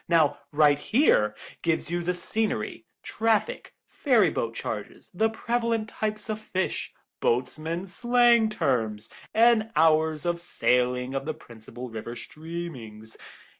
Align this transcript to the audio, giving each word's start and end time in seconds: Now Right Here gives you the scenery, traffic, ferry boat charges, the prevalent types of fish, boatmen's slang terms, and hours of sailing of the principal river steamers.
Now 0.09 0.39
Right 0.51 0.79
Here 0.79 1.35
gives 1.61 1.91
you 1.91 2.01
the 2.01 2.15
scenery, 2.15 2.85
traffic, 3.03 3.75
ferry 3.85 4.31
boat 4.31 4.55
charges, 4.55 5.11
the 5.13 5.29
prevalent 5.29 5.89
types 5.89 6.27
of 6.27 6.41
fish, 6.41 6.91
boatmen's 7.19 7.93
slang 7.93 8.49
terms, 8.49 9.09
and 9.31 9.69
hours 9.75 10.25
of 10.25 10.41
sailing 10.41 11.13
of 11.13 11.25
the 11.25 11.35
principal 11.35 11.91
river 11.91 12.15
steamers. 12.15 13.15